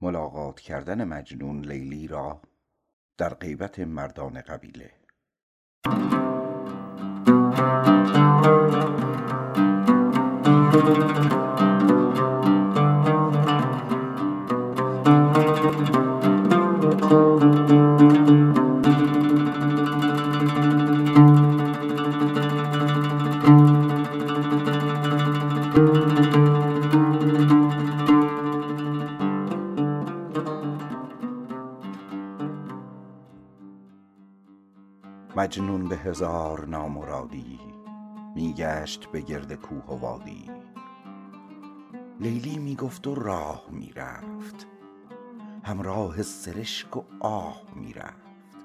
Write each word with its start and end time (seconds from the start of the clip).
ملاقات 0.00 0.60
کردن 0.60 1.04
مجنون 1.04 1.60
لیلی 1.60 2.08
را 2.08 2.42
در 3.16 3.34
غیبت 3.34 3.78
مردان 3.78 4.40
قبیله. 4.40 4.92
مجنون 35.56 35.88
به 35.88 35.96
هزار 35.96 36.66
نامرادی 36.66 37.60
می 38.34 38.52
گشت 38.52 39.06
به 39.06 39.20
گرد 39.20 39.54
کوه 39.54 39.84
و 39.84 40.00
وادی. 40.00 40.50
لیلی 42.20 42.58
می 42.58 42.76
گفت 42.76 43.06
و 43.06 43.14
راه 43.14 43.64
می 43.70 43.92
رفت 43.92 44.66
همراه 45.64 46.22
سرشک 46.22 46.96
و 46.96 47.02
آه 47.20 47.62
می 47.74 47.92
رفت 47.92 48.56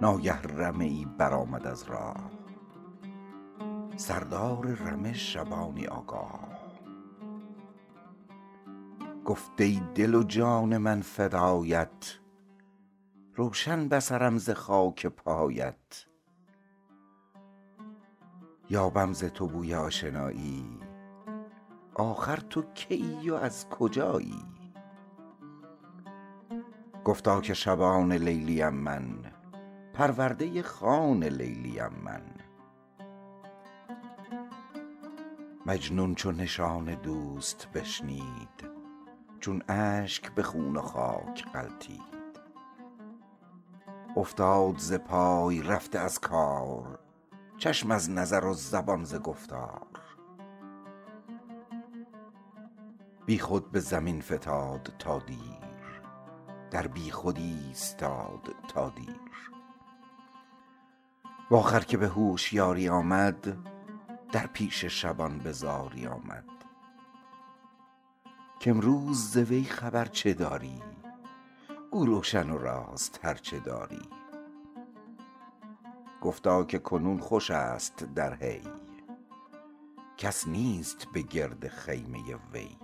ناگه 0.00 0.42
رمه 0.42 0.84
ای 0.84 1.06
برآمد 1.18 1.66
از 1.66 1.82
راه. 1.82 2.30
سردار 3.96 4.66
رمه 4.66 5.12
شبانی 5.12 5.86
آگاه. 5.86 6.48
گفت 9.24 9.60
ای 9.60 9.82
دل 9.94 10.14
و 10.14 10.22
جان 10.22 10.78
من 10.78 11.00
فدایت 11.00 12.21
روشن 13.34 13.88
بصرم 13.88 14.38
ز 14.38 14.50
خاک 14.50 15.06
پایت. 15.06 16.04
یابم 18.70 19.12
ز 19.12 19.24
تو 19.24 19.46
بوی 19.46 19.74
آشنایی. 19.74 20.80
آخر 21.94 22.36
تو 22.36 22.62
کیی 22.62 23.30
و 23.30 23.34
از 23.34 23.68
کجایی؟ 23.68 24.44
گفتا 27.04 27.40
که 27.40 27.54
شبان 27.54 28.12
لیلیم 28.12 28.68
من 28.68 29.32
پرورده 29.94 30.62
خوان 30.62 31.24
لیلیم 31.24 31.92
من. 32.04 32.22
مجنون 35.66 36.14
چو 36.14 36.32
نشان 36.32 36.94
دوست 36.94 37.68
بشنید 37.74 38.70
چون 39.40 39.62
اشک 39.68 40.34
به 40.34 40.42
خون 40.42 40.76
و 40.76 40.82
خاک 40.82 41.44
غلتید. 41.54 42.21
افتاد 44.16 44.78
ز 44.78 44.92
پای 44.92 45.62
رفته 45.62 45.98
از 45.98 46.18
کار. 46.18 46.98
چشم 47.58 47.90
از 47.90 48.10
نظر 48.10 48.44
و 48.44 48.54
زبان 48.54 49.04
ز 49.04 49.14
گفتار. 49.14 49.86
بیخود 53.26 53.70
به 53.70 53.80
زمین 53.80 54.20
فتاد 54.20 54.92
تا 54.98 55.18
دیر 55.18 55.72
در 56.70 56.86
بیخودی 56.86 57.64
ایستاد 57.68 58.54
تا 58.68 58.88
دیر. 58.88 59.50
و 61.50 61.56
آخر 61.56 61.80
که 61.80 61.96
به 61.96 62.08
هوشیاری 62.08 62.88
آمد 62.88 63.56
در 64.32 64.46
پیش 64.46 64.84
شبان 64.84 65.38
به 65.38 65.52
زاری 65.52 66.06
آمد. 66.06 66.44
کامروز 68.64 69.30
ز 69.30 69.36
وی 69.36 69.64
خبر 69.64 70.04
چه 70.04 70.34
داری؟ 70.34 70.82
گو 71.92 72.06
روشن 72.06 72.50
و 72.50 72.58
راست 72.58 73.20
هر 73.22 73.34
چه 73.34 73.58
داری. 73.60 74.08
گفتا 76.20 76.64
که 76.64 76.78
کنون 76.78 77.18
خوش 77.18 77.50
است 77.50 78.04
در 78.04 78.34
حی. 78.34 78.62
کس 80.16 80.48
نیست 80.48 81.06
به 81.12 81.22
گرد 81.22 81.68
خیمه 81.68 82.18
وی. 82.52 82.76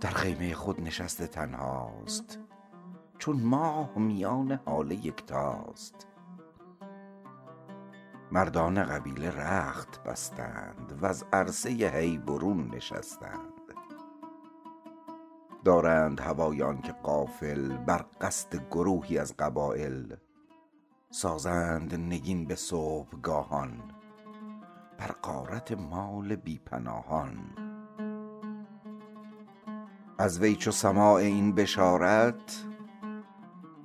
در 0.00 0.10
خیمه 0.10 0.54
خود 0.54 0.80
نشسته 0.80 1.26
تنهاست 1.26 2.38
چون 3.18 3.40
ماه 3.40 3.98
میان 3.98 4.52
هاله 4.52 5.06
یکتاست. 5.06 6.06
مردان 8.32 8.84
قبیله 8.84 9.30
رخت 9.30 10.02
بستند 10.02 10.98
وز 11.02 11.24
عرصه 11.32 11.70
حی 11.70 12.18
برون 12.18 12.70
نشستند. 12.74 13.61
دارند 15.64 16.20
هوای 16.20 16.62
آنکه 16.62 16.92
غافل 16.92 17.76
بر 17.76 18.04
قصد 18.20 18.68
گروهی 18.70 19.18
از 19.18 19.36
قبایل. 19.36 20.16
سازند 21.10 21.94
نگین 21.94 22.44
به 22.44 22.54
صبحگاهان 22.54 23.82
بر 24.98 25.10
غارت 25.22 25.72
مال 25.72 26.36
بی 26.36 26.58
پناهان 26.58 27.36
از 30.18 30.40
وی 30.40 30.56
چو 30.56 30.70
سماع 30.70 31.14
این 31.14 31.54
بشارت 31.54 32.64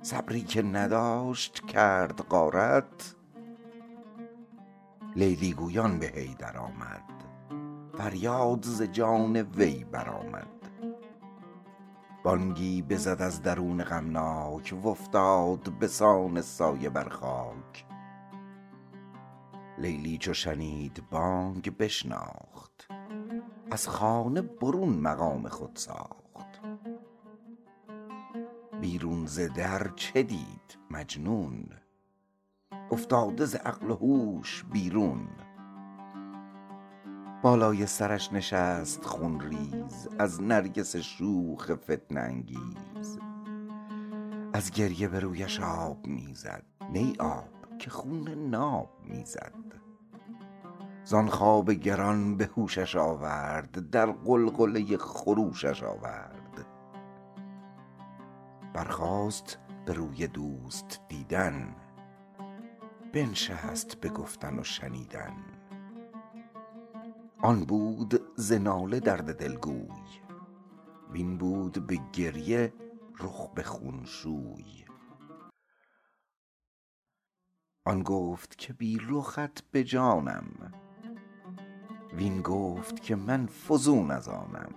صبری 0.02 0.40
که 0.40 0.62
نداشت 0.62 1.66
کرد 1.66 2.20
غارت. 2.20 3.14
لیلی 5.16 5.52
گویان 5.52 5.98
به 5.98 6.06
حی 6.06 6.34
درآمد 6.34 7.02
فریاد 7.98 8.62
ز 8.62 8.82
جان 8.82 9.36
وی 9.36 9.84
برآمد. 9.84 10.57
بانگی 12.22 12.82
بزد 12.82 13.22
از 13.22 13.42
درون 13.42 13.82
غمناک 13.82 14.74
و 14.82 14.88
افتاد 14.88 15.72
به 15.78 15.86
سان 15.86 16.40
سایه 16.40 16.90
بر 16.90 17.08
خاک. 17.08 17.86
لیلی 19.78 20.18
چو 20.18 20.34
شنید 20.34 21.02
بانگ 21.10 21.76
بشناخت 21.76 22.88
از 23.70 23.88
خانه 23.88 24.42
برون 24.42 24.88
مقام 24.88 25.48
خود 25.48 25.76
ساخت. 25.76 26.60
بیرون 28.80 29.26
ز 29.26 29.40
در 29.40 29.88
چه 29.96 30.22
دید 30.22 30.78
مجنون 30.90 31.66
افتاده 32.90 33.44
ز 33.44 33.54
عقل 33.54 33.90
و 33.90 33.94
هوش 33.94 34.64
بیرون. 34.72 35.28
بالای 37.42 37.86
سرش 37.86 38.32
نشست 38.32 39.04
خون 39.04 39.40
ریز 39.40 40.08
از 40.18 40.42
نرگس 40.42 40.96
شوخ 40.96 41.70
فتنه 41.70 42.20
انگیز 42.20 43.18
از 44.52 44.70
گریه 44.70 45.08
به 45.08 45.20
رویش 45.20 45.60
آب 45.60 46.06
می 46.06 46.34
زد 46.34 46.64
نی 46.92 47.14
آب 47.18 47.78
که 47.78 47.90
خون 47.90 48.28
ناب 48.50 48.90
می 49.04 49.24
زد 49.24 49.54
زان 51.04 51.28
خواب 51.28 51.70
گران 51.70 52.36
به 52.36 52.50
هوشش 52.56 52.96
آورد 52.96 53.90
در 53.90 54.12
غلغله 54.12 54.96
خروشش 54.96 55.82
آورد. 55.82 56.66
برخاست 58.74 59.58
به 59.86 59.92
روی 59.92 60.26
دوست 60.26 61.00
دیدن 61.08 61.74
بنشست 63.12 64.00
به 64.00 64.08
گفتن 64.08 64.58
و 64.58 64.64
شنیدن. 64.64 65.57
آن 67.42 67.64
بود 67.64 68.20
ز 68.36 68.52
ناله 68.52 69.00
درد 69.00 69.38
دلگوی 69.38 70.20
وین 71.10 71.38
بود 71.38 71.86
به 71.86 72.00
گریه 72.12 72.72
رخ 73.18 73.48
به 73.54 73.62
خون 73.62 74.04
شوی. 74.04 74.84
آن 77.84 78.02
گفت 78.02 78.58
که 78.58 78.72
بی 78.72 78.98
رخت 79.08 79.70
به 79.70 79.84
جانم 79.84 80.72
وین 82.12 82.42
گفت 82.42 83.02
که 83.02 83.16
من 83.16 83.46
فزون 83.46 84.10
از 84.10 84.28
آنم. 84.28 84.74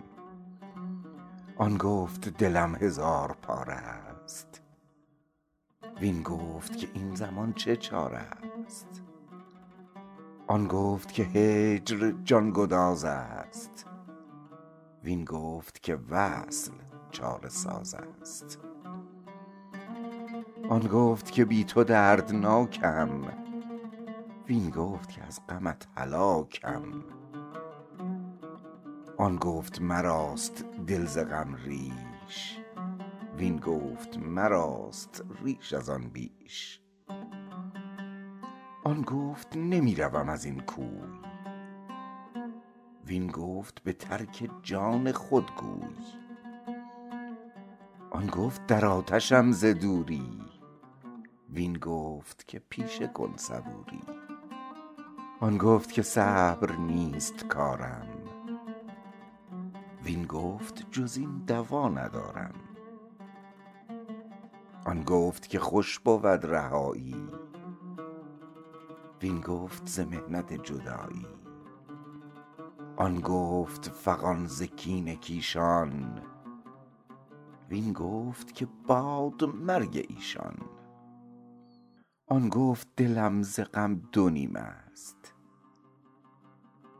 آن 1.57 1.77
گفت 1.77 2.29
دلم 2.29 2.75
هزار 2.75 3.37
پاره 3.41 3.73
است 3.73 4.61
وین 6.01 6.23
گفت 6.23 6.77
که 6.77 6.89
این 6.93 7.15
زمان 7.15 7.53
چه 7.53 7.75
چاره 7.75 8.17
است. 8.65 9.10
آن 10.51 10.67
گفت 10.67 11.11
که 11.11 11.23
هجر 11.23 12.13
جان 12.23 12.51
گداز 12.55 13.05
است. 13.05 13.85
وین 15.03 15.25
گفت 15.25 15.83
که 15.83 15.99
وصل 16.09 16.71
چاره 17.11 17.49
ساز 17.49 17.95
است. 17.95 18.59
آن 20.69 20.79
گفت 20.79 21.31
که 21.31 21.45
بی 21.45 21.63
تو 21.63 21.83
دردناکم. 21.83 23.09
وین 24.47 24.69
گفت 24.69 25.09
که 25.09 25.23
از 25.23 25.39
غمت 25.49 25.87
هلاکم. 25.97 26.83
آن 29.17 29.35
گفت 29.35 29.81
مراست 29.81 30.65
دل 30.87 31.05
ز 31.05 31.17
غم 31.17 31.55
ریش. 31.55 32.59
وین 33.37 33.57
گفت 33.57 34.17
مراست 34.17 35.23
ریش 35.43 35.73
از 35.73 35.89
آن 35.89 36.09
بیش. 36.09 36.81
آن 38.83 39.01
گفت 39.01 39.57
نمی 39.57 39.95
روم 39.95 40.29
از 40.29 40.45
این 40.45 40.59
کوی 40.59 41.31
وین 43.05 43.27
گفت 43.27 43.83
به 43.83 43.93
ترک 43.93 44.49
جان 44.63 45.11
خود 45.11 45.51
گوی. 45.55 45.97
آن 48.11 48.27
گفت 48.27 48.65
در 48.67 48.85
آتشم 48.85 49.51
ز 49.51 49.65
دوری. 49.65 50.41
وین 51.49 51.73
گفت 51.73 52.47
که 52.47 52.61
پیشه 52.69 53.07
کن 53.07 53.33
صبوری. 53.35 54.01
آن 55.39 55.57
گفت 55.57 55.91
که 55.91 56.01
صبر 56.01 56.71
نیست 56.71 57.47
کارم. 57.47 58.07
وین 60.03 60.25
گفت 60.25 60.91
جز 60.91 61.17
این 61.17 61.37
دوا 61.47 61.89
ندارم. 61.89 62.53
آن 64.85 65.03
گفت 65.03 65.49
که 65.49 65.59
خوش 65.59 65.99
بود 65.99 66.45
رهایی. 66.45 67.27
وین 69.21 69.41
گفت 69.41 69.87
ز 69.87 69.99
محنت 69.99 70.53
جدایی. 70.53 71.27
آن 72.97 73.21
گفت 73.21 73.89
فغان 73.89 74.47
ز 74.47 74.63
کین 74.63 75.15
کیشان. 75.15 76.21
وین 77.69 77.93
گفت 77.93 78.53
که 78.55 78.67
باد 78.87 79.43
مرگ 79.43 80.05
ایشان. 80.09 80.55
آن 82.27 82.49
گفت 82.49 82.87
دلم 82.97 83.43
ز 83.43 83.59
غم 83.59 83.95
دو 84.11 84.29
نیم 84.29 84.55
است. 84.55 85.33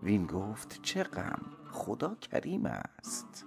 وین 0.04 0.26
گفت 0.26 0.82
چه 0.82 1.04
غم؟ 1.04 1.42
خدا 1.72 2.16
کریم 2.16 2.66
است. 2.66 3.46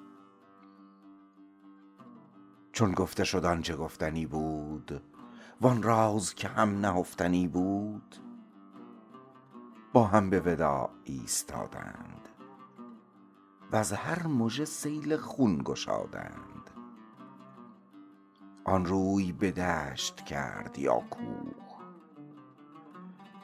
چون 2.72 2.92
گفته 2.92 3.24
شد 3.24 3.44
آنچه 3.44 3.76
گفتنی 3.76 4.26
بود 4.26 5.02
وان 5.60 5.82
راز 5.82 6.34
که 6.34 6.48
هم 6.48 6.80
نهفتنی 6.80 7.48
بود 7.48 8.23
با 9.94 10.04
هم 10.04 10.30
به 10.30 10.40
وداع 10.40 10.90
ایستادند. 11.04 12.28
وز 13.72 13.92
هر 13.92 14.26
مژه 14.26 14.64
سیل 14.64 15.16
خون 15.16 15.62
گشادند. 15.64 16.70
آن 18.64 18.84
روی 18.84 19.32
به 19.32 19.52
دشت 19.52 20.16
کرد 20.16 20.78
یا 20.78 21.00
کوه 21.10 21.54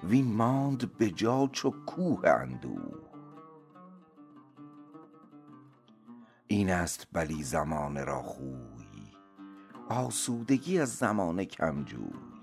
وین 0.04 0.32
ماند 0.36 0.96
به 0.96 1.10
جا 1.10 1.48
چو 1.52 1.74
کوه 1.86 2.28
اندوه. 2.28 3.10
این 6.46 6.70
است 6.70 7.06
بلی 7.12 7.42
زمانه 7.42 8.04
را 8.04 8.22
خوی. 8.22 9.12
آسودگی 9.88 10.78
از 10.78 10.94
زمانه 10.94 11.44
کم 11.44 11.84
جوی 11.84 12.39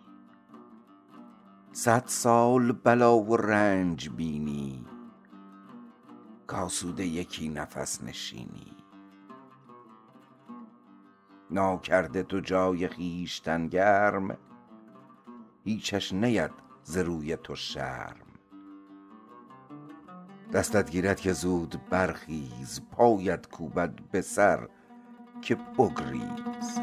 صد 1.77 2.03
سال 2.05 2.71
بلا 2.71 3.19
و 3.19 3.37
رنج 3.37 4.09
بینی 4.09 4.85
کآسوده 6.47 7.05
یکی 7.05 7.49
نفس 7.49 8.03
نشینی. 8.03 8.77
ناکرده 11.51 12.23
تو 12.23 12.39
جای 12.39 12.87
خویشتن 12.87 13.67
گرم 13.67 14.37
هیچش 15.63 16.13
نید 16.13 16.51
ز 16.83 16.97
روی 16.97 17.35
تو 17.35 17.55
شرم. 17.55 18.27
دستت 20.53 20.91
گیرد 20.91 21.19
که 21.19 21.33
زود 21.33 21.81
برخیز 21.89 22.81
پایت 22.91 23.49
کوبد 23.49 24.01
به 24.11 24.21
سر 24.21 24.67
که 25.41 25.55
بگریز. 25.55 26.79